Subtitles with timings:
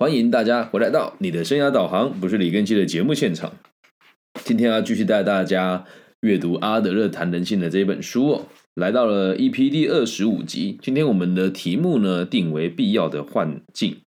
[0.00, 3.52] 欢迎大家回来到你的生涯导航，不是李根基的节目现场。
[4.44, 5.84] 今天要继续带大家
[6.20, 10.78] 阅读阿德勒谈人性的这本书哦，来到了 EP 第二十五集。
[10.80, 13.98] 今天我们的题目呢定为必要的幻境。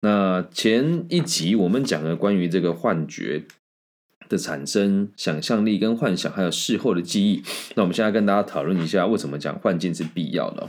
[0.00, 3.44] 那前一集我们讲了关于这个幻觉
[4.28, 7.44] 的产生、想象力跟幻想，还有事后的记忆。
[7.76, 10.68] 那我们现在跟大家讨论一下，为什么讲幻境是必要的？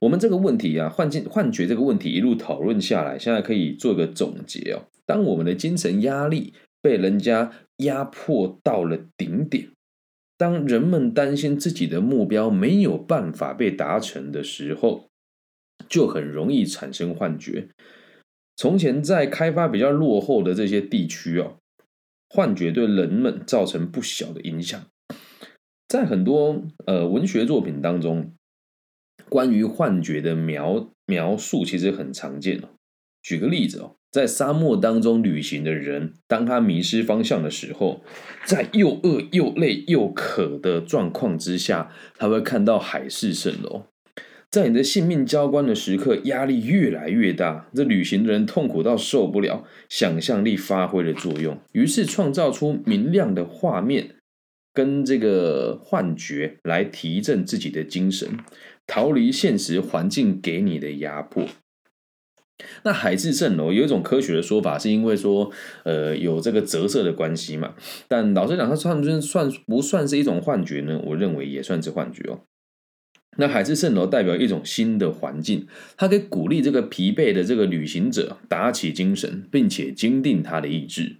[0.00, 4.88] 我们这个问题啊，幻境、幻觉这个问题一路讨论下来，现在可以做个总结哦。
[5.04, 9.68] 当我们的精神压力被人家压迫到了顶点，
[10.38, 15.10] 当人们担心自己的目标没有办法被达成的时候，
[15.86, 17.68] 就很容易产生幻觉。
[18.56, 21.58] 从前在开发比较落后的这些地区哦，
[22.30, 24.82] 幻觉对人们造成不小的影响。
[25.86, 28.32] 在很多呃文学作品当中。
[29.28, 32.68] 关于幻觉的描描述其实很常见哦。
[33.22, 38.02] 举个例子哦，在沙漠当中旅行的人，当他迷失方向的时候，
[38.46, 43.82] 在又饿又累又渴的状况之下，他会看到海市蜃楼。
[44.50, 54.16] 在你的性命交关的时刻，压力越来越大，这旅行的人痛苦到受不了，想象力发挥了作用，于是创造出明亮的画面
[54.74, 58.40] 跟这个幻觉来提振自己的精神。
[58.90, 61.46] 逃离现实环境给你的压迫。
[62.82, 65.52] 那海市蜃楼有一种科学的说法，是因为说，
[65.84, 67.76] 呃，有这个折射的关系嘛。
[68.08, 71.00] 但老实讲，它算不算不算是一种幻觉呢？
[71.06, 72.40] 我认为也算是幻觉哦。
[73.36, 81.18] 那海市蜃楼代表一种新的环境，它可以鼓励这个疲惫的这个旅行者打起精神，并且坚定他的意志，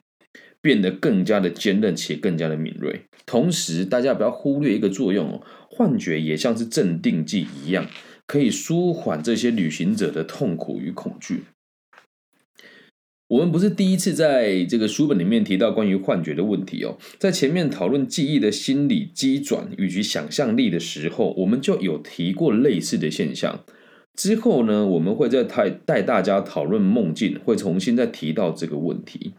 [0.63, 3.03] 变得更加的坚韧且更加的敏锐。
[3.27, 5.43] 同时，大家不要忽略一个作用哦。
[5.69, 7.87] 幻觉也像是镇定剂一样，
[8.27, 11.45] 可以舒缓这些旅行者的痛苦与恐惧。
[13.29, 23.65] 我们不是第一次在这个书本里面提到关于幻觉的问题哦，在前面讨论记忆的心理机转以及想象力的时候，我们就有提过类似的现象。
[24.17, 29.35] 之后呢，我们会再带带大家讨论梦境，会重新再提到这个问题。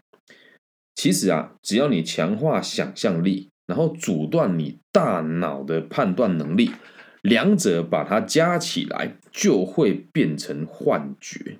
[1.02, 3.48] 其实啊，只要你强化想象力。
[3.66, 6.70] 然后阻断你大脑的判断能力，
[7.22, 11.56] 两者把它加起来，就会变成幻觉。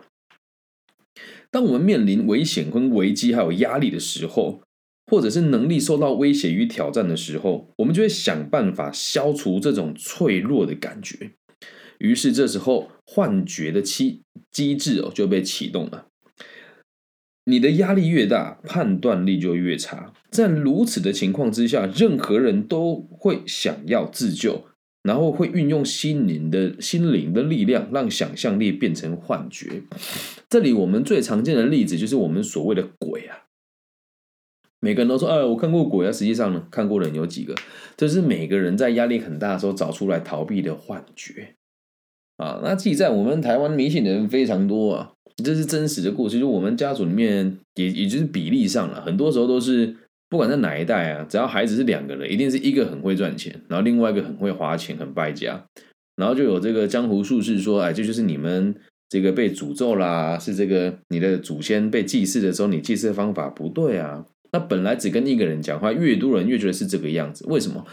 [1.50, 4.62] 当我们面临危险、跟危机还有压力的时候，
[5.06, 11.32] 或者是能力受到威胁与挑战的时候，我们就会想办法消除这种脆弱的感觉。
[11.98, 16.06] 于是这时候，幻觉的机机制哦就被启动了。
[17.44, 20.12] 你的压力越大，判断力就越差。
[20.30, 24.64] 在如此的情况之下，任何人都会想要自救，
[25.02, 29.82] 然后会运用心灵的心灵的力量，让想象力变成幻觉。
[30.48, 33.38] 这里我们最常见的例子就是我们所谓的鬼啊。
[34.78, 37.54] 每个人都说：“哎，我看过鬼啊。”实际上呢，看过的人有几个？
[37.96, 41.54] 这是每个人在压力很大的时候找出来逃避的幻觉
[42.36, 42.60] 啊。
[42.64, 45.12] 那记在我们台湾迷信的人非常多啊。
[45.36, 49.94] 这是真实的故事，就我们家族里面也也就是比例上了，很多时候都是
[50.28, 55.64] 不管在哪一代啊，只要孩子是两个人，一定是一个很会赚钱，然后另外一个很会花钱，很败家，
[56.16, 58.74] 然后就有这个江湖术士说，哎，这就是你们
[59.08, 64.26] 这个被诅咒啦，是这个你的祖先被祭祀的时候，你祭祀的方法不对啊。
[64.52, 67.86] 那本来只跟一个人讲话，越多人越觉得是这个样子，为什么？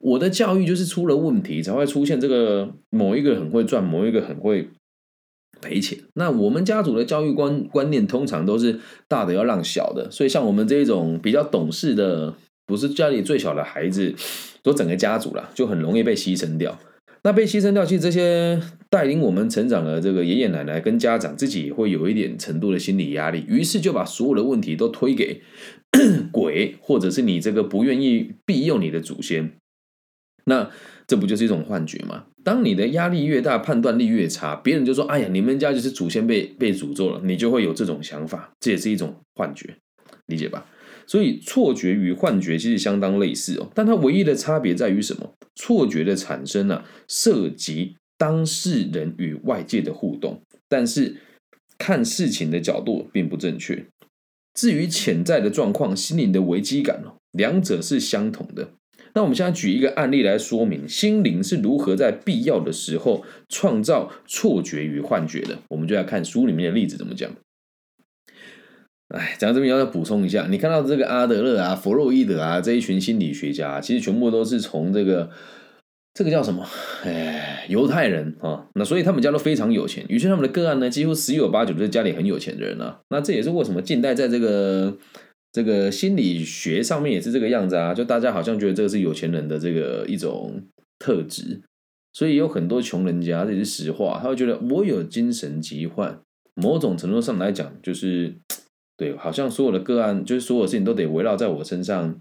[0.00, 4.68] 我的教育就是出了问题，才会出现这个某一个很会赚，某一个很会。
[5.60, 5.98] 赔钱。
[6.14, 12.34] 那我们家族的教育观观念通常都是大的要让小的，所以像我们这一种比较懂事的，
[12.66, 14.14] 不是家里最小的孩子，
[14.62, 16.78] 都整个家族了，就很容易被牺牲掉。
[17.22, 18.60] 那被牺牲掉，其实这些
[18.90, 25.40] 带领我们成长的这个爷爷奶奶跟家长自己会有一点程度的心理压力，于是就把所有的问题都推给
[26.30, 29.52] 鬼，或者是你这个不愿意庇佑你的祖先。
[30.44, 30.70] 那
[31.06, 32.24] 这不就是一种幻觉吗？
[32.44, 39.74] 当你的压力越大，判断力越差，别人就说：“哎呀，你们家就是祖先被被诅咒了。”你就会有这种想法，这也是一种幻觉，
[40.26, 40.66] 理解吧？
[41.06, 45.34] 所以错觉与幻觉其实相当类似哦，但它唯一的差别在于什么？
[45.54, 51.16] 错觉的产生呢，涉及当事人与外界的互动，但是
[51.78, 53.86] 看事情的角度并不正确。
[54.54, 58.70] 至于潜在的状况、心灵的危机感哦，两者是相同的。
[59.14, 65.58] 那我们现在举一个案例来说明心灵是如何在必要的时候创造错觉与幻觉的。
[65.68, 67.30] 我们就要看书里面的例子怎么讲。
[69.08, 75.30] 哎，讲到这边要再补充一下，你看到这个阿德勒啊、弗洛伊德啊这一群心理学家，其实全部都是从这个
[76.14, 76.66] 这个叫什么？
[77.04, 80.04] 哎，犹太人啊，那所以他们家都非常有钱。
[80.08, 83.00] 于是他们的个案呢，几乎十有八九都是家里很有钱的人啊。
[83.10, 84.96] 那这也是为什么近代在这个
[85.54, 90.60] 这个心理学上面也是这个样子啊，就大家好像觉得这个是有钱人的这个一种
[90.98, 91.62] 特质。
[92.12, 96.20] 所以有很多穷人家，这是实话，他会觉得我有精神疾患。
[96.56, 98.34] 某种程度上来讲，就是
[98.96, 102.20] 对，好像所有的个案，就是所有事情都得围绕在我身上。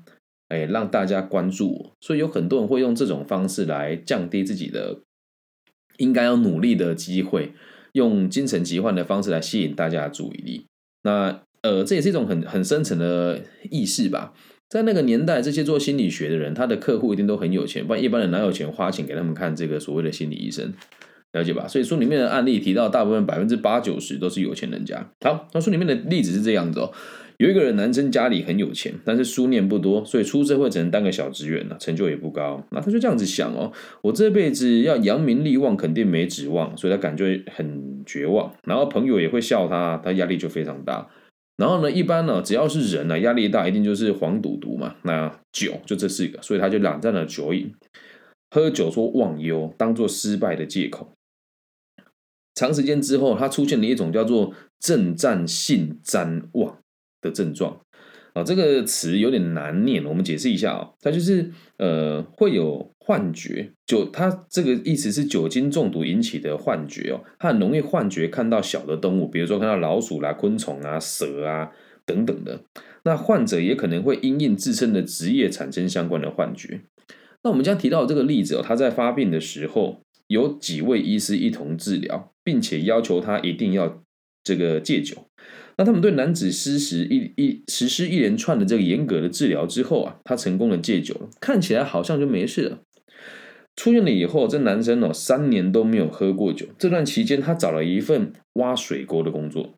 [0.50, 5.00] 哎，让大家关注我，所以有很多人会用这种方式来降低自己的
[5.98, 7.54] 应该要努力的机会，
[7.94, 10.68] 用精神疾患的方式来吸引大家的注意力。
[11.02, 14.34] 那呃，这也是一种很很深层的意识吧。
[14.70, 20.74] 在那个年代，这些做心理学的人，他的客户一定都很有钱，不然一般人哪有钱花钱给他们看这个所谓的心理医生？
[21.32, 21.68] 了解吧？
[21.68, 25.10] 所以书里面的案例提到，大部分百分之八九十都是有钱人家。
[25.22, 26.92] 好，那书里面的例子是这样子哦。
[27.38, 32.64] 有一个人，男生家里很有钱，但是书念不多，所以出社会只能当个小职员了，成就也不高。
[32.72, 33.72] 那他就这样子想哦，
[34.02, 38.54] 我这辈子要扬名立万，肯定没指望，所以他感觉很绝望。
[38.64, 41.08] 然后朋友也会笑他，他压力就非常大。
[41.58, 44.96] 然后呢，一般呢，只要是人呢，压力大，一定就是黄赌毒嘛。
[45.04, 47.74] 那酒就这四个，所以他就染上了酒瘾，
[48.52, 51.12] 喝酒说忘忧，当做失败的借口。
[52.56, 56.78] 长时间之后，他出现了一种叫做正战性谵妄。
[57.24, 57.80] 的症状
[58.34, 71.72] 啊，这个词有点难念，我们解释一下啊，它就是呃会有幻觉，就它这个意思是酒精中毒引起的幻觉哦，它很容易幻觉看到小的动物，比如说看到老鼠啦、昆虫啊、蛇啊
[72.06, 72.62] 等等的。
[73.04, 76.80] 那患者也可能会因应自身的职业产生相关的幻觉。
[77.44, 84.02] 那我们将提到这个例子哦，他在发病的时候有几位医师一同治疗，并且要求他一定要
[84.42, 85.28] 这个戒酒。
[85.76, 92.80] 那他们对男子施实一一实施一连串的这个严格的治疗之后啊，他成功的戒酒了，看起来好像就没事了。
[93.76, 96.68] 出院了以后，这男生哦三年都没有喝过酒。
[96.78, 99.74] 这段期间，他找了一份挖水沟的工作。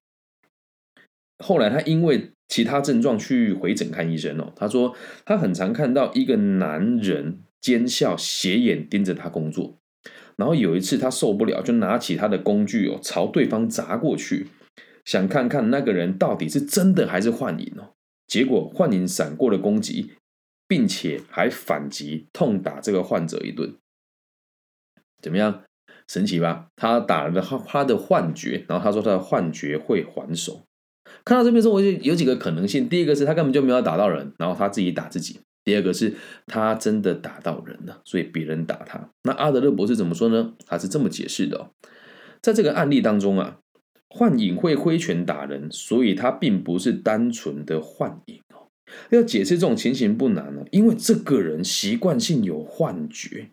[1.39, 4.95] 后来他因为其他症状去回诊看医生哦，他说
[5.25, 9.77] 他很常看到一个男人奸笑斜眼盯着他工作。
[10.35, 14.47] 然后有一次他受不了，就拿起他的工具哦朝对方砸过去。
[15.05, 17.93] 想看看那个人到底是真的还是幻影哦？
[18.27, 20.11] 结果幻影闪过了攻击，
[20.67, 23.73] 并且还反击，痛打这个患者一顿。
[25.21, 25.63] 怎么样？
[26.07, 26.67] 神奇吧？
[26.75, 30.63] 他打了他他的幻觉，然后他说他的幻觉会还手。
[31.23, 36.13] 看到这边之后，我就有几个可能性：第一个是他根本就没有打到人，然后他自己打自己；第二个是
[36.45, 39.09] 他真的打到人了，所以别人打他。
[39.23, 40.53] 那阿德勒博士怎么说呢？
[40.65, 41.69] 他是这么解释的：哦
[42.41, 43.59] 在这个案例当中啊。
[44.07, 48.69] 幻影会挥拳打人，所以他并不是单纯的幻影哦。
[49.09, 53.49] 要解释这种情形不难哦，因为这个人习惯性有幻觉，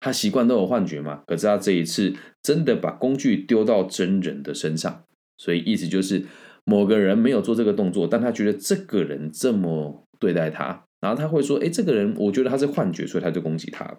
[0.00, 1.22] 他习惯都有幻觉嘛。
[1.26, 5.04] 可是他这一次真的把工具丢到真人的身上，
[5.38, 6.24] 所以意思就是
[6.64, 13.96] 某个人没有做这个动作，但他觉得这个人这么对待他，然后他会说：“哎，这个人我觉得他是幻觉，所以他就攻击他。”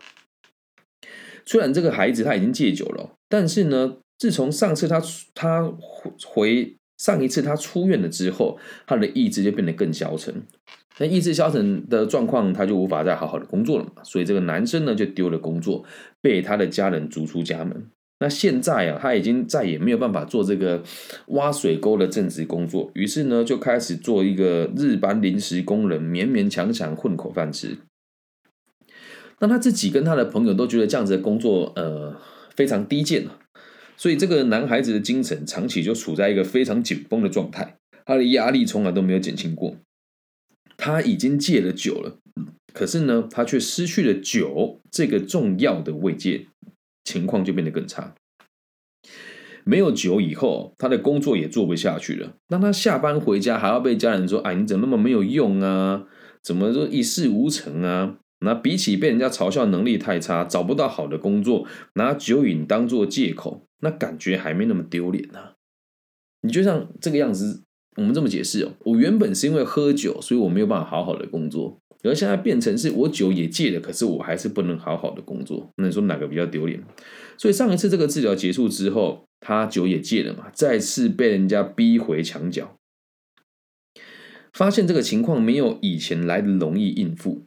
[1.46, 3.98] 虽然这个孩子他已经戒酒了，但是呢。
[4.20, 5.00] 自从上次他
[5.36, 5.72] 他
[6.26, 8.58] 回上一次他出院了之后，
[8.88, 10.42] 他的意志就变得更消沉。
[11.00, 14.04] 那意志消沉的状况，他就无法再好好的工作了嘛。
[14.04, 15.84] 所以这个男生呢，就丢了工作，
[16.22, 17.86] 被他的家人逐出家门。
[18.20, 20.82] 那现在啊，他已经再也没有办法做这个
[21.28, 27.78] 挖水沟的正职工作，于是呢，就开始做一个日班临时工人，勉勉强强混口饭吃。
[29.40, 32.16] 那他自己跟他的朋友都觉得这样子的工作，呃，
[32.56, 33.38] 非常低贱了。
[33.96, 39.76] 所以这个男孩子的精神长期就处在一个非常紧绷的状态，他的压力从来都没有减轻过。
[40.78, 42.18] 他已经戒了酒了，
[42.74, 46.46] 可是呢，他却失去了酒这个重要的慰藉，
[47.04, 48.14] 情况就变得更差。
[49.64, 52.36] 没有酒以后，他的工作也做不下去了。
[52.48, 56.06] 当他下班回家，还要被家人说：“哎，你怎么那么没有用啊？
[56.42, 63.66] 怎么说一事无成啊？”那比起被人家嘲笑能力太差，找不到好的工作，拿酒瘾当做借口。
[63.82, 65.54] 那感觉还没那么丢脸呢。
[66.42, 67.64] 你就像这个样子，
[67.98, 68.72] 我们这么解释哦。
[68.86, 75.70] 我原本是因为喝酒，所以我没有办法好好的工作，而现在变成是我酒也戒了，可是我还是不能好好的工作。
[75.76, 76.82] 那你说哪个比较丢脸？
[77.38, 82.78] 所以上一次这个治疗结束之后，他酒也戒了嘛，再次被人家逼回墙角，
[84.54, 87.46] 发现这个情况没有以前来的容易应付，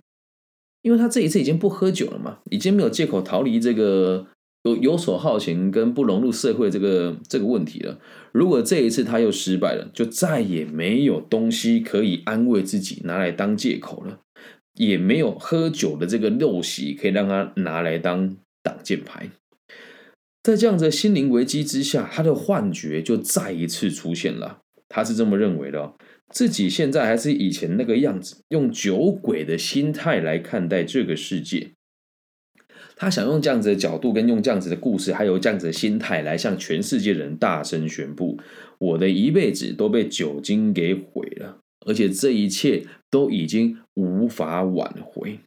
[0.83, 4.27] 因为他这一次已经不喝酒了嘛，已经没有借口逃离这个。
[4.65, 7.99] 有游手好闲跟不融入社会这个这个问题了。
[8.33, 14.21] 如果这一次他又失败了，就再也没有东西可以安慰自己拿来当借口了，
[14.75, 19.31] 也没有喝酒的这个陋习可以让他拿来当挡箭牌。
[20.43, 24.61] 在这样的心灵危机之下，他的幻觉就再一次出现了。
[24.89, 25.95] 他是这么认为的：
[26.31, 31.73] 自己现在还是以前那个样子，用酒鬼的心态来看待这个世界。
[33.01, 38.39] 他想用这样子的角度，跟用这样子的故事，还有这样子的心态，来向全世界人大声宣布：
[38.77, 45.41] 我的一辈子都被酒精给毁了，而且这一切都已经无法挽回。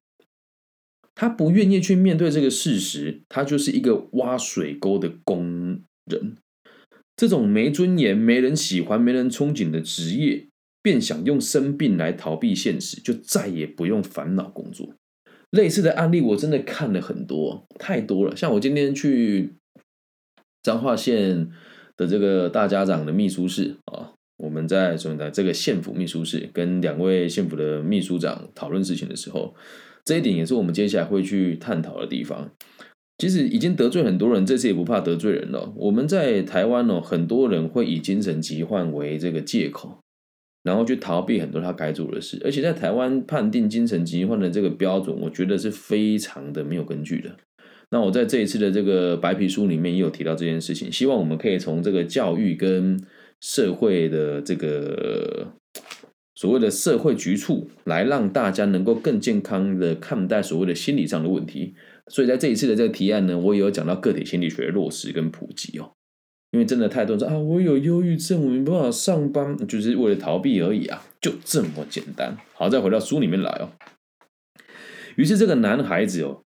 [1.14, 5.80] 他不愿意去面对这个事实，他就是一个挖水沟的工
[6.10, 6.38] 人。
[7.16, 10.48] 这种没尊严、没人喜欢、没人憧憬的职业，
[10.82, 14.96] 便想用生病来逃避现实，就再也不用烦恼工作。
[15.54, 18.36] 类似的案例我真的看了很多，太多了。
[18.36, 19.54] 像我今天去
[20.64, 21.50] 彰化县
[21.96, 29.56] 的这个大家长的秘书室啊，我们在什么的这个县府秘书室，跟两位县府的秘书长讨论事情的时候。
[30.06, 32.52] 这一点也是我们接下来会去探讨的地方。
[33.20, 35.72] 其实已经得罪很多人，这次也不怕得罪人了。
[35.78, 40.00] 我们在台湾哦，很多人会以精神疾患为这个借口，
[40.64, 42.42] 然后去逃避很多他该做的事。
[42.44, 47.36] 而且在台湾判定精神疾患的这个标准，我觉得是非常的没有根据的。
[47.92, 53.00] 那我在这一次的这个白皮书里面也有提到这件事情，希望我们可以从这个教育跟
[53.40, 55.54] 社会的这个。
[56.36, 61.76] 所谓的社会局促，来让大家能够更健康的看待所谓的心理上的问题。
[62.08, 65.92] 所以在这一次的这个提案呢，我也有讲到个体心理学的落实跟普及哦。
[66.54, 72.38] 因为真的太多人说啊，我有忧郁症，我没办法上班，就是为了逃避而已啊，就这么简单。
[72.54, 73.72] 好，再回到书里面来哦。
[75.16, 76.44] 于是这个男孩子哦，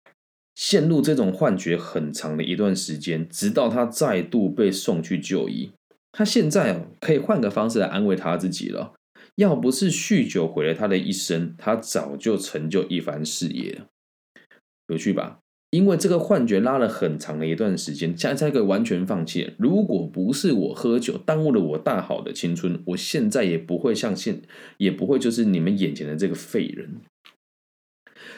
[0.53, 5.71] 陷入这种幻觉很长的一段时间，直到他再度被送去就医。
[6.11, 8.93] 他现在哦，可以换个方式来安慰他自己了。
[9.37, 13.87] 要不是酗酒毁了他的一生，他早就成就一番事业了。
[14.87, 15.39] 有趣吧？
[15.71, 19.53] 因为这个幻觉拉了很长的一段时间，现在可以完全放弃。
[19.57, 24.41] 如果不是我喝酒耽误了我大好的青春，我现在也不会像现，
[24.77, 27.01] 也不会就是你们眼前的这个废人。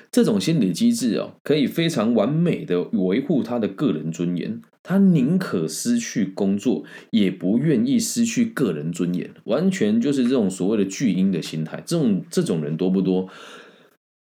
[0.10, 4.62] 这种心理机制哦，可以非常完美的维护他的个人尊严。
[4.81, 9.29] 他宁可失去工作，也不愿意失去个人尊严。
[9.43, 11.84] 完全就是这种所谓的巨婴的心态。
[11.86, 13.27] 这种这种人多不多？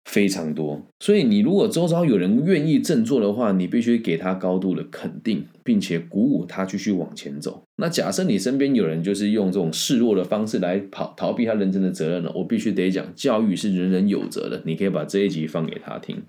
[0.05, 0.81] 非常多。
[0.99, 7.63] 所以你如果周遭有人愿意振作的话，你必须给他高度的肯定，并且鼓舞他继续往前走。
[7.77, 14.61] 那假设你身边有人就是用这种示弱的方式来跑逃避他人生的责任了，我必须得讲，教育是人人有责的。
[14.65, 16.21] 你可以把这一集放给他听。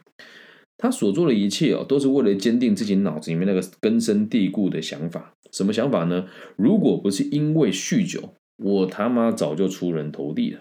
[0.77, 5.35] 他所做的一切哦，都是为了坚定自己脑子里面那个根深蒂固的想法。
[5.53, 6.27] 什么想法呢？
[6.57, 10.61] 如果不是因为酗酒，我他妈早就出人头地了。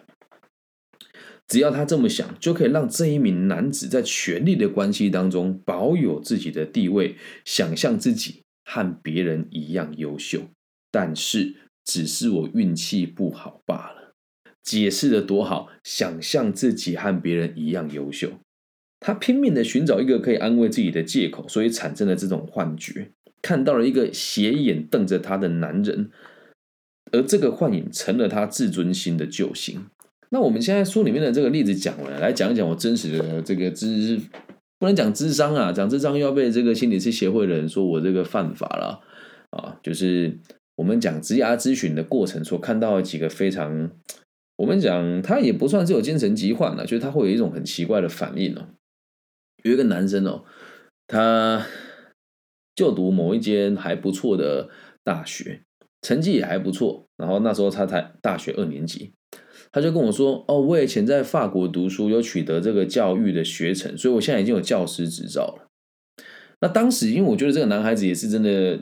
[1.47, 10.41] 只要他这么想，就可以让这一名男子在权力的关系当中保有自己的地位，想象自己和别人一样优秀。
[10.89, 14.13] 但是，只是我运气不好罢了。
[14.63, 18.31] 解释的多好，想象自己和别人一样优秀。
[19.01, 26.09] 他拼命的寻找一个可以安慰自己的借口，所以产生了这种幻觉，看到了一个斜眼瞪着他的男人，
[27.12, 29.88] 而这个幻影成了他自尊心的救星。
[30.34, 34.20] 那我们现在书里面的这个例子讲完，来讲一讲我真实的这个智，
[34.80, 39.00] 不能讲智商啊，讲智商又要被这个心理师协会的人说我这个犯法了
[39.52, 39.78] 啊。
[39.84, 40.40] 就是
[40.75, 43.92] 我们讲职涯咨询的过程所看到几个非常，
[44.58, 48.70] 我们讲他也不算是有精神疾患了，就是他会有一种很奇怪的反应哦。
[49.62, 50.46] 有一个男生哦，
[51.06, 51.63] 他
[52.75, 54.72] 就读某一间还不错的
[55.04, 55.62] 大学，
[56.02, 57.06] 成绩也还不错。
[57.18, 59.13] 然后那时候他才大学二年级，
[59.74, 65.68] 他就跟我说：“哦，我以前在法国读书，有取得这个教育的学成，所以我现在已经有教师执照了。”
[66.62, 68.80] 那当时因为我觉得这个男孩子也是真的。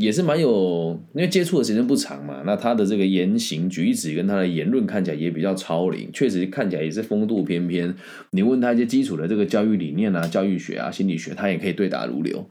[0.00, 7.94] 也是蛮有，因为接触的时间不长嘛，那他的这个言行举止跟他的言论看起来也比较超龄，确实看起来也是风度翩翩。
[8.30, 12.48] 你问他一些基础的这个教育理念啊、教育学啊、心理学，他也可以对答如流。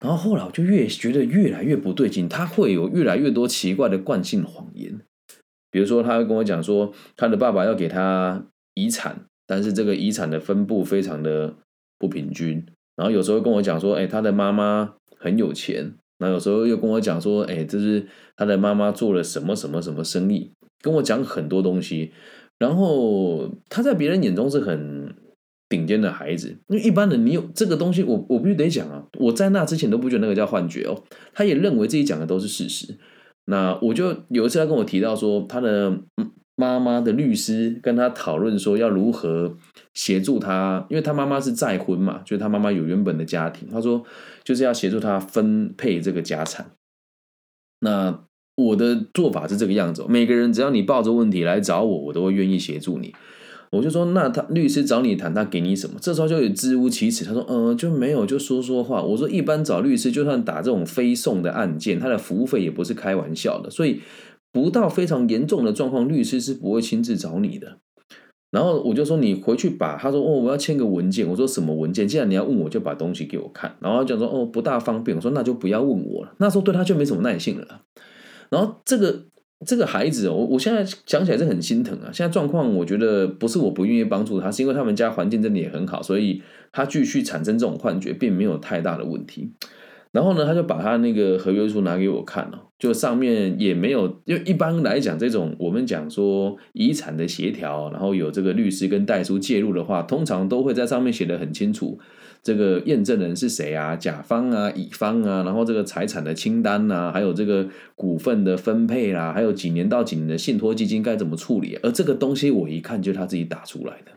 [0.00, 4.97] 然后后来我就越觉得越来越不对劲，他会有越来越多奇怪的惯性谎言。
[5.78, 8.44] 比如说，他会跟我讲说，他的爸爸要给他
[8.74, 11.54] 遗产，但是这个遗产的分布非常的
[12.00, 12.66] 不平均。
[12.96, 15.94] 然后有时候跟我讲说，哎，他的妈妈很有钱。
[16.18, 18.04] 那有时候又跟我讲说，哎，这是
[18.36, 20.50] 他的妈妈做了什么什么什么生意，
[20.82, 22.10] 跟我讲很多东西。
[22.58, 25.14] 然后他在别人眼中是很
[25.68, 29.06] 顶尖的孩子，因为一般人你有这个东西，我我必须得讲啊。
[29.20, 32.98] 我在那之前都不觉得那个叫幻觉哦，他也认为自己讲的都是事实。
[33.50, 35.98] 那我就有一次他跟我提到说，他的
[36.54, 39.56] 妈妈的律师跟他讨论说要如何
[39.94, 44.04] 协助他，因为他妈妈是再婚嘛，就是他妈妈有原本的家庭，他说
[44.44, 46.72] 就是要协助他分配这个家产。
[47.80, 48.24] 那
[48.56, 53.14] 我的做法是这个样子，每个人只要你抱着问题来找我，我都会愿意协助你。
[53.70, 55.96] 我就说，那他律师找你谈，他给你什么？
[56.00, 57.24] 这时候就有支吾其词。
[57.24, 59.02] 他说，呃，就没有，就说说话。
[59.02, 64.00] 我说，一般找律师，就算打这种非讼的案件，他的服务费也不是开玩笑的，所以
[64.50, 67.78] 不到非常严重的状况，律师是不会亲自找你的。
[68.50, 71.28] 然后我就说，你回去把他说，哦，我要签个文件。
[71.28, 72.08] 我说什么文件？
[72.08, 73.76] 既然你要问我，就把东西给我看。
[73.80, 75.14] 然后讲说，哦，不大方便。
[75.14, 76.32] 我说那就不要问我了。
[76.38, 77.82] 那时候对他就没什么耐性了。
[78.48, 79.24] 然后这个。
[79.66, 82.10] 这个孩子，我我现在想起来是很心疼啊。
[82.12, 89.52] 现在状况，我觉得不是我不愿意帮助他，是因为他们家环境真的也很好，所以他继续产生这种幻觉，并没有太大的问题。
[90.12, 101.98] 然后呢，他就把他那个合约书拿给我看了，就上面也没有，因为一般来讲，这种我们讲说遗产的协调，然后有这个律师跟代书介入的话，通常都会在上面写的很清楚。
[102.40, 103.96] 这个验证人是谁啊？
[103.96, 111.76] 甲方啊，乙方啊，然后这个财产的清单啊，还有这个股份的分配啦，还有几年到几年的信托基金该怎么处理？
[111.82, 114.12] 而这个东西我一看就是他自己打出来的。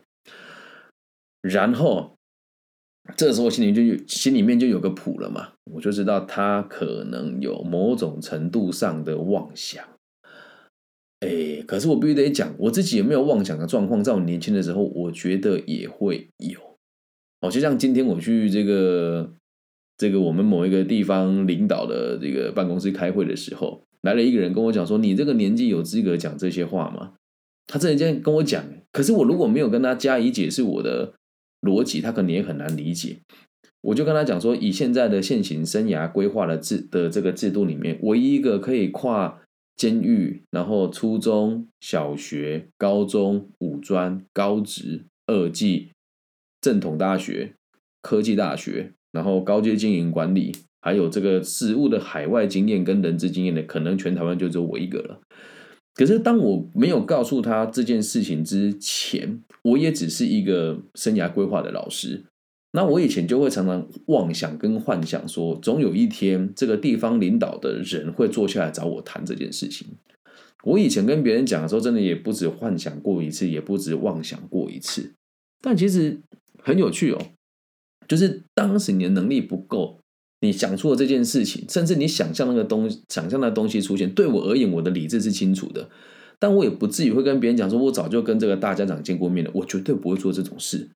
[1.41, 2.19] 然后
[3.17, 9.83] 这时候心里就有心里面就有个谱了嘛，我就知道他可能有某种程度上的妄想。
[11.19, 16.59] 哎，可是我必须得讲，我自己有没有妄想的状况，在我年轻的时候，我觉得也会有。
[17.41, 19.33] 哦，就像今天我去这个
[19.97, 27.13] 这个我们某一个地方领导的这个办公室开会的时候，来了一个人跟我讲说：“你这个年纪有资格讲这些话吗？”
[27.67, 31.13] 他这样跟我讲，可是我如果没有跟他加以解释我的
[31.61, 33.17] 逻辑，他可能也很难理解。
[33.81, 39.41] 我就跟他讲说，以现在的现行生涯规划的制的这个制度里面，唯一一个可以跨
[39.75, 45.91] 监狱、然后初中小学、高中、五专、高职、二技。
[46.61, 47.55] 正统大学、
[48.03, 55.19] 科技大学，然后高阶经营管理，还有这个实务的海外经验跟人资经验的，可能全台湾就只有我一个了。
[55.95, 62.25] 可是当我没有告诉他这件事情之前，我也只是一个生涯规划的老师。
[62.73, 69.87] 那我以前就会常常妄想跟幻想，说总有一天这个地方领导的人会坐下来找我谈这件事情。
[70.63, 75.13] 我以前跟别人讲的时候，真的也不止幻想过一次，也不止妄想过一次。
[75.61, 76.19] 但其实。
[76.63, 77.17] 很有趣哦，
[78.07, 79.99] 就是当时你的能力不够，
[80.41, 85.87] 你想出了这件事情，甚至你想象那个东想象的东西出现，对我而言，我的理智是清楚的，
[86.39, 90.89] 但我也不至于会跟别人讲说，我早就跟这个大家长见过面了，我绝对不会做这种事。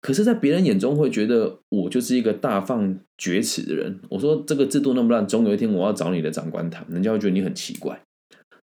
[0.00, 4.00] 可是，在别人眼中会觉得我就是一个大放厥词的人。
[4.10, 8.02] 我说这个制度那么烂，总有一天我要找你的长官谈，人家会觉得你很奇怪。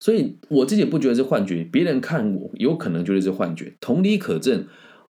[0.01, 4.65] 所以我自己不觉得是幻觉，别人看我有可能觉得是幻觉，同理可证。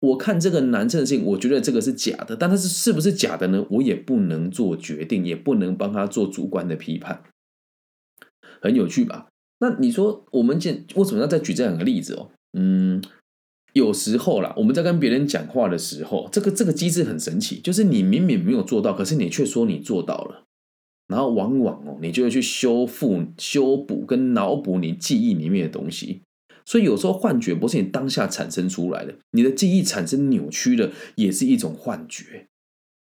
[0.02, 3.64] 我看这个男生的信，我觉得这个是假的，但他是是不是假的呢？
[3.70, 7.22] 我也不能做决定，也不能帮他做主观的批判，
[8.60, 9.28] 很有趣吧？
[9.60, 12.30] 那你说我们现为什么要再举这两个例子哦？
[12.58, 13.00] 嗯，
[13.74, 20.42] 有时候啦，我们在跟别人讲话的时候，这个这个机制很神奇，就是你明明没有做到，可是你却说你做到了，
[21.06, 26.22] 然后往往哦，你就会去修复、修补跟脑补你记忆里面的东西。
[26.64, 32.46] 所以有时候幻觉不是你当下产生出来的，你的记忆产生扭曲的也是一种幻觉。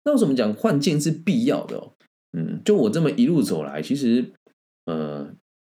[0.04, 1.76] 那为什么讲幻境是必要的？
[1.76, 1.92] 哦
[2.32, 4.24] 嗯，就我这么一路走来，其实
[4.86, 5.30] 呃，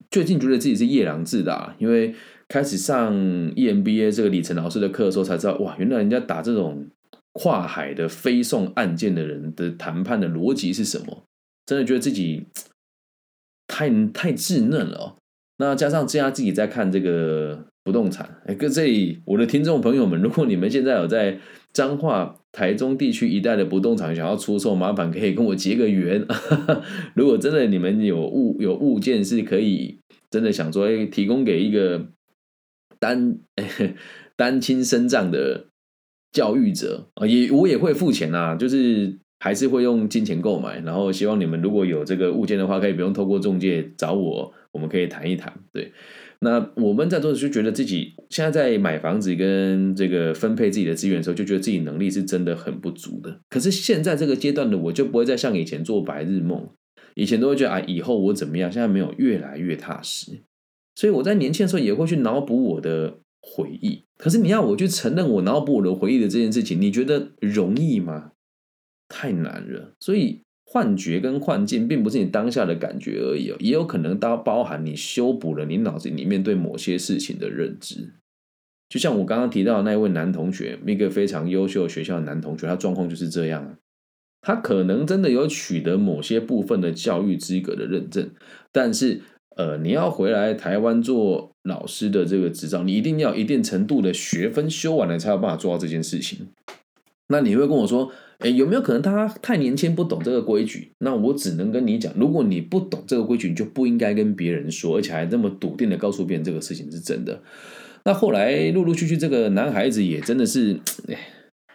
[0.10, 2.14] 最近觉得自己是夜郎自大，因为
[2.48, 3.14] 开始上
[3.56, 6.88] EMBA 这个李晨老师的课的时候，才知道哇，原来人家打这种
[7.34, 11.24] 跨海的飞送案件的人的谈判的逻辑是什么？
[11.66, 12.46] 真的觉得自己
[13.68, 14.98] 太太稚嫩了。
[14.98, 15.16] 哦
[15.58, 17.71] 那加上这样自己在看这个。
[17.84, 21.40] 不动产，哎，跟这里我的听众朋友们，如果你们现在有在
[21.74, 26.26] 彰化、台中地区一带的不动产想要出售，麻烦可以跟我结个缘。
[27.16, 29.98] 如果真的你们有物有物件是可以
[30.30, 32.08] 真的想说，哎，提供给一个
[33.00, 33.38] 单
[34.36, 35.66] 单亲生长的
[36.32, 40.80] 教育者啊，也我也会付钱啊，就是还是会用金钱购买。
[40.82, 45.92] 然后希望你们如果有这个物件的话，可以不用透过中介找我，我们可以谈一谈，对。
[46.44, 53.40] 那我们在做的就，觉得自己现在在买房子跟这个分配自己的资源的时候，就觉得自己能力是真的很不足的。
[53.48, 56.68] 可是现在这个阶段的我，就不会再像以前做白日梦，
[57.14, 58.72] 以前都会觉得啊，以后我怎么样？
[58.72, 60.42] 现在没有，越来越踏实。
[60.96, 64.04] 所以我在年轻的时候也会去脑补我的回忆。
[64.18, 68.32] 可是你要我去承认我脑补我的回忆的这件事情，你觉得容易吗？
[69.08, 69.94] 太难了。
[70.00, 70.42] 所以
[70.74, 78.14] 幻觉跟幻境，并不是你当下的感觉而已，也有可能它包含你修补了你脑子里面对某些事情的认知。
[78.88, 83.76] 就像我刚刚提到的那一位男同学，一个非常优秀学校的男同学，他状况就是这样啊。
[84.42, 88.30] 他可能真的有取得某些部分的教育资格的认证，
[88.72, 89.20] 但是
[89.58, 96.48] 呃，你要回来台湾做老师的这个执照，你一定要一定程度的学分修完了，才有办法做到这件事情。
[97.32, 100.92] 那你会跟我说，哎，有没有可能他太年轻不懂这个规矩？
[101.00, 107.42] 那我只能跟你讲，如果你不懂这个规矩，你就不应该跟别人说，而且还这么笃定的告诉别人这个事情是真的。
[108.04, 110.80] 那后来陆陆续续，这个男孩子也真的是，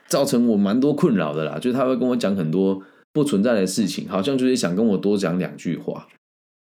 [0.09, 1.59] 造成我蛮多困扰的啦。
[1.59, 6.09] 就是他会跟我讲很多不存在的事情，好像就是想跟我多讲两句话。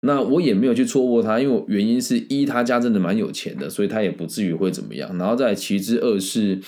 [0.04, 5.16] 那我也没有去戳破他，因为原因是一他家真的蛮有钱的，所以他也不至于会怎么样。
[5.20, 6.60] 然后再其之二是，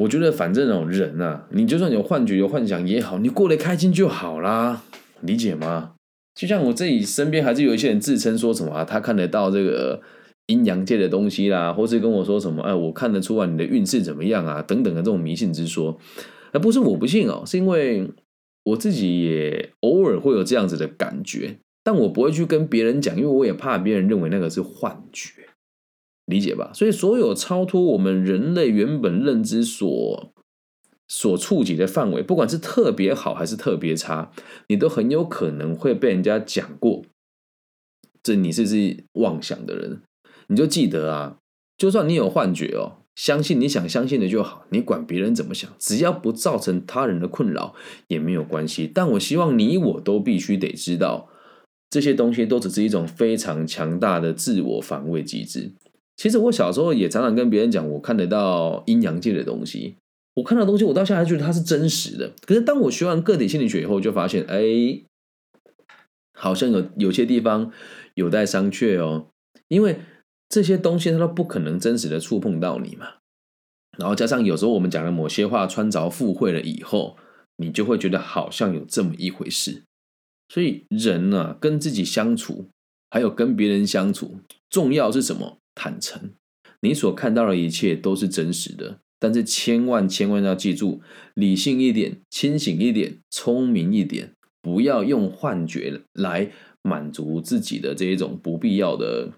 [0.00, 4.82] 我觉得反正那种人啊，你就算有幻觉、有幻想也好，你过得开心就好啦，
[5.20, 5.92] 理解吗？
[6.34, 10.00] 就像我自己身边还是有一些人自称说什么啊，他看得到这个。
[10.46, 15.96] 阴阳界的东西啦，或是跟我说什么，哎，我看得出来你的运势怎么样啊，等等的这种迷信之说，
[16.52, 18.10] 而不是我不信哦，是因为
[18.64, 25.30] 我自己也偶尔会有这样子的感觉，但我不会去跟别人讲，因为我也怕别人认为那个是幻觉，
[26.30, 26.70] 理解吧？
[26.72, 30.32] 所以所有超脱我们人类原本认知所
[31.08, 34.30] 所触及的范围，不管是特别好还是特别差，
[34.68, 37.02] 你都很有可能会被人家讲过，
[38.22, 40.00] 这你是是妄想的人。
[40.46, 41.36] 你就记得啊，
[41.76, 47.74] 就算你有幻觉哦，相信你想相信的就好，你管别人怎么想，只要不造成他人的困扰
[48.08, 48.90] 也没有关系。
[48.92, 51.28] 但我希望你我都必须得知道，
[51.88, 55.72] 这些东西都只是一种非常强大的自我防卫机制。
[56.20, 59.94] 其实我小时候也常常跟别人讲，我看得到阴阳界的东西，
[60.34, 62.30] 我看到东西，我到现在还觉得它是真实的。
[62.44, 64.60] 可是当我学完个体心理学以后，就发现，哎，
[66.34, 67.72] 好像有有些地方
[68.12, 69.28] 有待商榷哦，
[69.68, 70.00] 因为。
[70.52, 73.06] 这些东西它都不可能真实的触碰到你嘛，
[73.96, 77.16] 然后加上有时候我们讲的某些话穿着附会了以后，
[77.58, 79.84] 你就会觉得好像有这么一回事。
[80.48, 82.66] 所以人呢，跟自己相处，
[83.10, 85.58] 还有跟别人相处，重要是什么？
[85.80, 86.32] 坦诚。
[86.82, 91.00] 你所看到的一切都是真实的，但是千万千万要记住，
[91.34, 99.32] 理性一点，清醒一点，聪明一点，不要用幻觉来满足自己的这一种不必要的。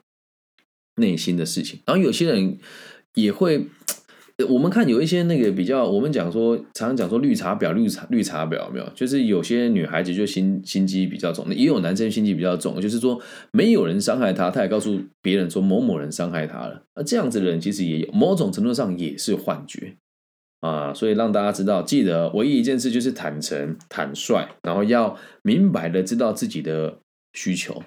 [0.97, 2.59] 内心的事情，然后有些人
[3.15, 3.67] 也会，
[4.49, 8.89] 我们看有一些那个比较，我们讲说，常常讲说绿茶婊、绿茶绿茶婊，没有？
[8.95, 13.21] 就是有些女孩子就心心机比较重，也有男生心机比较重，就是说
[13.53, 16.83] 没有人伤害他，他也告诉别人说某某人伤害他了。
[16.97, 19.95] 那这样子的人其实也有，某种程度上也是幻觉
[20.61, 20.93] 啊。
[20.95, 26.99] 所以让大家知道，记得唯一一件事就是坦诚、坦率，然后要明白的知道自己的
[27.35, 27.83] 需求。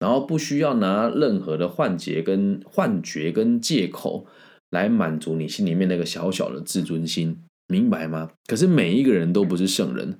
[0.00, 4.26] 然后不需要拿任何的幻觉、跟幻觉、跟借口
[4.74, 8.32] 来满足你心里面那个小小的自尊心，明白吗？
[8.46, 10.18] 可是每一个人都不是圣人，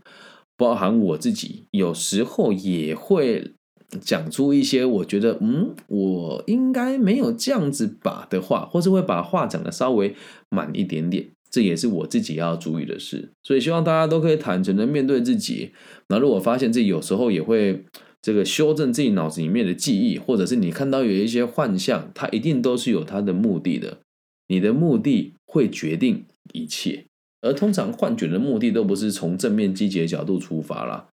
[0.57, 3.53] 包含我自己，有时候也会
[4.01, 10.15] 讲出一些我觉得嗯，我应该没有这样子把的话，或是会把话讲的稍微
[10.49, 13.33] 满一点点，这也是我自己要注意的事。
[13.43, 15.73] 所以希望大家都可以坦诚的面对自己。
[16.09, 17.85] 那如果发现自己有时候也会。
[18.25, 23.99] 这个修正自己脑子里面的记忆，或者是你看到有一些幻象，它一定都是有它的目的的。
[24.49, 27.07] 你的目的会决定一切，
[27.41, 31.09] 而通常幻觉的目的都不是从正面积极的角度出发啦，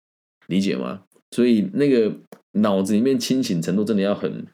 [0.47, 1.03] 理解吗？
[1.31, 2.17] 所以那个
[2.53, 4.47] 脑子里面清醒程度真的要很。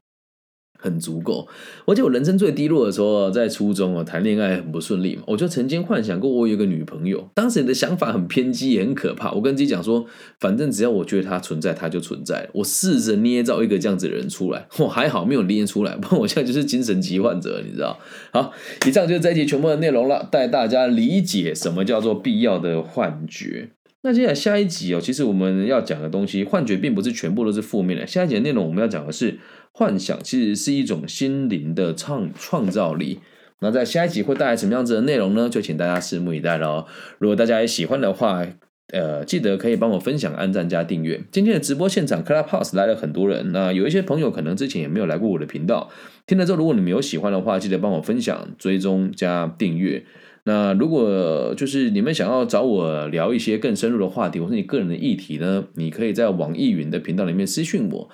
[0.78, 1.46] 很足够。
[1.84, 7.28] 我记得我人生最低落的时候，在初中啊，谈恋爱很不顺利嘛，我就曾经幻想过我有个女朋友。
[7.34, 9.32] 当时的想法很偏激，也很可怕。
[9.32, 10.06] 我跟自己讲说，
[10.40, 12.48] 反正只要我觉得她存在，她就存在。
[12.52, 15.94] 我试着捏造一个这样子的人出来，我还好没有捏出来。
[16.00, 17.98] 不然我现在就是精神疾患者，你知道？
[18.32, 18.52] 好，
[18.86, 23.70] 以上就是这一集全部的内容了，带大家理解什么叫做必要的幻觉。
[24.02, 28.06] 那接下来下一集哦，其实我们要讲的东西，幻觉并不是全部都是负面的。
[28.06, 29.38] 下一集的内容我们要讲的是。
[29.78, 33.20] 幻想其实是一种心灵的创创造力。
[33.60, 35.50] 那在下一集会带来什么样子的内容呢？
[35.50, 36.86] 就请大家拭目以待喽。
[37.18, 38.46] 如果大家也喜欢的话，
[38.90, 41.22] 呃，记得可以帮我分享、按赞加订阅。
[41.30, 45.90] 今天的直播现场 Clubhouse 来了很多人，那有一些朋友可能之前也没有来过我的频道，
[46.26, 50.06] 听了之后，如果你们有喜欢的话，记得帮我分享、追踪加订阅。
[50.44, 58.08] 那如果就是你们想要找我聊一些更深入的话题，或是你个人的议题呢，你可以在网易云的频道里面私讯我。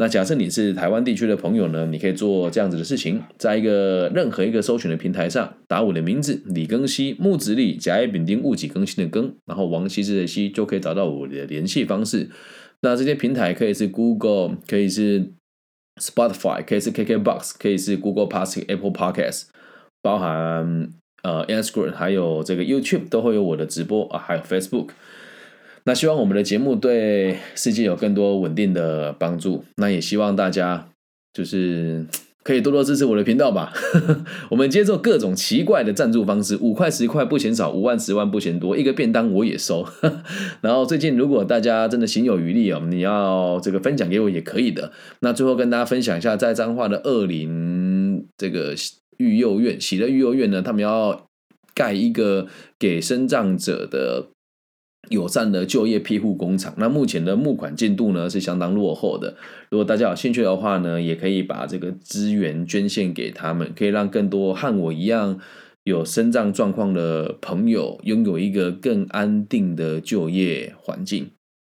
[0.00, 12.30] 那假设你是台湾地区的朋友呢，你可以做这样子的事情，在一个任何一个搜寻的平台上打我的名字李庚希，木子李，甲乙丙丁戊己庚辛的庚，然后王羲之的羲，就可以找到我的联系方式。
[12.82, 15.32] 那这些平台可以是 Google，可以是
[16.00, 19.46] Spotify，可以是 KKBox，可以是 Google Pass、Apple Podcast，
[20.00, 20.90] 包含
[21.24, 24.90] 呃 Instagram，还有这个 YouTube 都会有我的直播啊，还有 Facebook。
[25.88, 29.64] 那希望我们的节目对世界有更多稳定的帮助。
[29.76, 30.86] 那也希望大家
[31.32, 32.04] 就是
[32.44, 33.72] 可以多多支持我的频道吧。
[34.52, 39.88] 我们接受各种奇怪的赞助方式，五块十块不嫌少，五万十万不嫌多，一个便当我也收。
[40.60, 44.92] 然后最近如果大家真的心有余力哦，你要这个分享给我也可以的。
[45.20, 48.74] 那最后跟大家分享一下，在彰化的二林这个
[49.16, 51.24] 育幼院，喜乐育幼院呢，他们要
[51.74, 52.46] 盖一个
[52.78, 54.26] 给生障者的。
[55.10, 59.36] 友善的就业庇护工厂，那目前的募款进度呢是相当落后的。
[59.70, 65.38] 如果大家有兴趣的话呢，也可以把这个资源捐献给他们，可以让更多和我一样
[65.84, 71.30] 有身障状况的朋友拥有一个更安定的就业环境。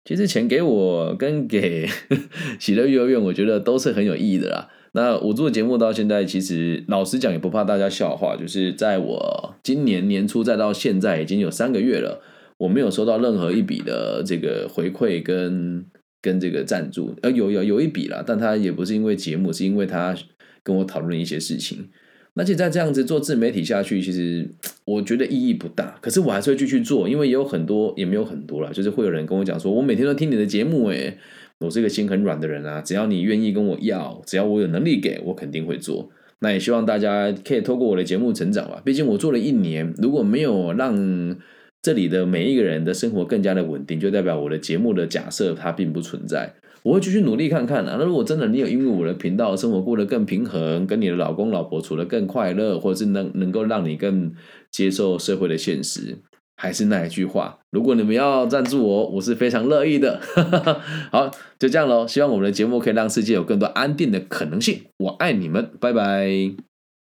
[0.05, 1.89] 其实钱给我跟给
[2.59, 4.69] 喜乐幼儿园，我觉得都是很有意义的啦。
[4.95, 12.21] 那我做节目到现在，其实老实讲也不怕大家笑话，就是在我今年年初再到现在，已经有三个月了。
[12.63, 15.85] 我没有收到任何一笔的这个回馈跟
[16.21, 20.17] 跟这个赞助，呃，有有有一笔了，但他也不是因为节目，是因为他
[20.63, 21.89] 跟我讨论一些事情。
[22.35, 24.49] 那其实再这样子做自媒体下去，其实
[24.85, 25.99] 我觉得意义不大。
[26.01, 31.19] 可是我还是会继续做，因为也有很多，也没有很多了，就是会有人跟我讲说，我每天都听你的节目，诶，
[31.59, 36.09] 我是一个心很软的人啊，只要你愿意跟我要，只要我有能力给我，肯定会做。
[36.39, 38.81] 那也希望大家可以透过我的节目成长吧。
[38.85, 41.37] 毕竟我做了一年，如果没有让
[41.83, 46.55] 这里的每一个人的生活更加的稳定，就代表我的节目的假设它并不存在。
[46.85, 47.97] 我会继续努力看看啊。
[47.99, 54.33] 那如果真的你有因为我的频道生活过得更平衡，跟你的老公老婆处得更快乐，或者是能能够让你更
[54.71, 56.19] 接受社会的现实，
[56.57, 60.21] 还是那一句话，如果你们要赞助我，我是非常乐意的。
[61.13, 62.07] 好，就这样喽。
[62.07, 64.83] 希望我们的节目可以让世界有更多安定的可能性。
[64.99, 66.72] 我爱你们，拜拜。